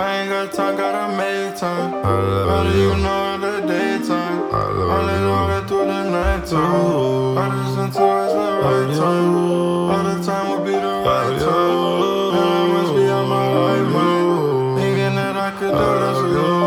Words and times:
I 0.00 0.20
ain't 0.20 0.30
got 0.30 0.52
time, 0.52 0.76
gotta 0.76 1.16
make 1.16 1.56
time. 1.58 2.04
How 2.04 2.62
do 2.62 2.70
you 2.78 2.94
know 3.02 3.34
in 3.34 3.40
the 3.40 3.66
daytime? 3.66 4.54
I 4.54 5.02
lay 5.06 5.20
longer 5.26 5.66
through 5.66 5.86
the 5.86 6.08
night 6.08 6.46
time. 6.46 7.36
I 7.36 7.48
just 7.50 7.78
until 7.78 8.24
it's 8.24 8.32
the 8.32 8.38
right 8.62 8.96
time. 8.96 9.34
All 9.90 10.04
the 10.04 10.24
time 10.24 10.50
will 10.50 10.64
be 10.64 10.70
the 10.70 10.78
right 10.78 11.38
time. 11.40 12.38
And 12.38 12.48
I 12.48 12.66
must 12.74 12.94
be 12.94 13.08
on 13.08 13.28
my 13.28 13.46
right 13.58 13.88
mind. 13.90 14.78
Thinking 14.78 15.14
that 15.16 15.36
I 15.36 15.50
could 15.58 15.72
do 15.72 16.32
this. 16.38 16.57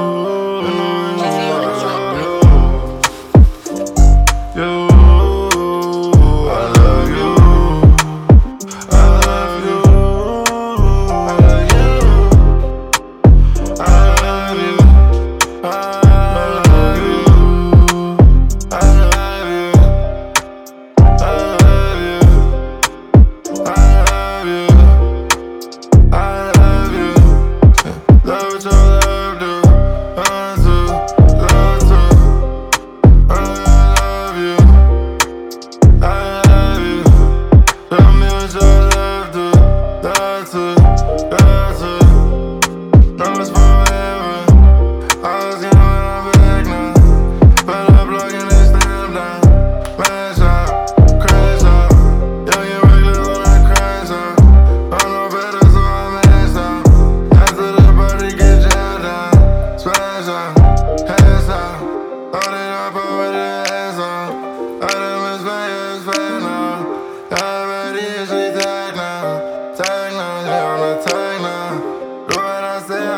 never 28.54 28.70
told 28.70 29.06
her 29.06 29.11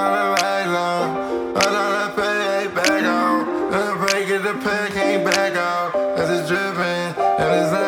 dollar 0.03 0.31
right 0.35 0.67
long. 0.67 1.55
A 1.55 1.61
dollar 1.61 2.09
pay 2.15 2.63
ain't 2.63 2.75
back 2.75 3.03
on. 3.03 3.71
Let 3.71 3.97
break 3.99 4.27
it, 4.29 4.43
the 4.43 4.53
pack 4.65 4.95
ain't 4.97 5.23
back 5.23 5.55
out. 5.55 5.95
as 6.19 6.29
it's 6.29 6.47
dripping 6.49 7.07
and 7.41 7.61
it's 7.61 7.71
not. 7.71 7.82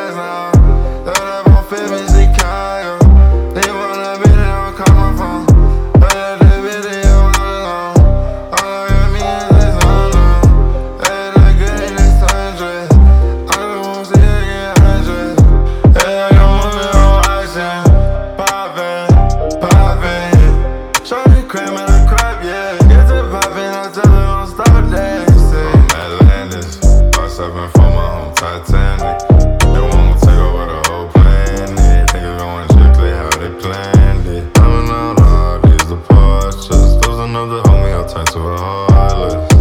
I'm 37.46 37.52
just 37.52 37.66
homie, 37.68 37.94
I 37.94 38.08
turn 38.08 38.26
to 38.26 38.40
a 38.40 38.58
heartless. 38.58 39.55